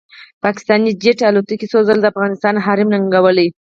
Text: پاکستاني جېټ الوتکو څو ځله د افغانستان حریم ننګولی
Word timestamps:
پاکستاني 0.43 0.91
جېټ 1.01 1.19
الوتکو 1.29 1.65
څو 1.71 1.79
ځله 1.87 2.01
د 2.01 2.05
افغانستان 2.13 2.55
حریم 2.65 2.89
ننګولی 2.93 3.47